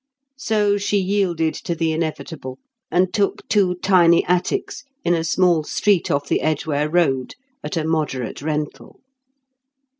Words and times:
So 0.39 0.79
she 0.79 0.97
yielded 0.97 1.53
to 1.53 1.75
the 1.75 1.91
inevitable, 1.91 2.57
and 2.89 3.13
took 3.13 3.47
two 3.47 3.75
tiny 3.83 4.25
attics 4.25 4.83
in 5.05 5.13
a 5.13 5.23
small 5.23 5.63
street 5.63 6.09
off 6.09 6.27
the 6.27 6.41
Edgware 6.41 6.89
Road 6.89 7.35
at 7.63 7.77
a 7.77 7.85
moderate 7.85 8.41
rental. 8.41 8.99